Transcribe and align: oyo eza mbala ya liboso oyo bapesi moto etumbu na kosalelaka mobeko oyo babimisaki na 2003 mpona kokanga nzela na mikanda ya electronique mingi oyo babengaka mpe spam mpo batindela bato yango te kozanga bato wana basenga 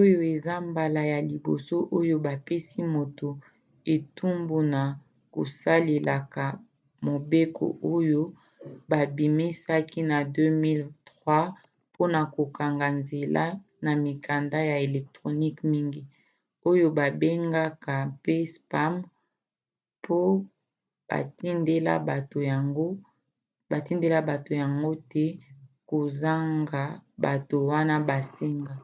oyo 0.00 0.18
eza 0.32 0.54
mbala 0.68 1.00
ya 1.12 1.18
liboso 1.30 1.76
oyo 1.98 2.14
bapesi 2.26 2.78
moto 2.94 3.28
etumbu 3.94 4.56
na 4.72 4.82
kosalelaka 5.34 6.44
mobeko 7.06 7.66
oyo 7.94 8.20
babimisaki 8.90 10.00
na 10.10 10.18
2003 10.24 10.86
mpona 11.90 12.20
kokanga 12.34 12.88
nzela 12.98 13.44
na 13.84 13.92
mikanda 14.04 14.58
ya 14.70 14.76
electronique 14.86 15.60
mingi 15.72 16.02
oyo 16.70 16.86
babengaka 16.98 17.94
mpe 18.14 18.34
spam 18.52 18.94
mpo 20.00 20.20
batindela 23.70 24.18
bato 24.30 24.52
yango 24.62 24.90
te 25.12 25.26
kozanga 25.90 26.82
bato 27.24 27.56
wana 27.70 27.96
basenga 28.08 28.74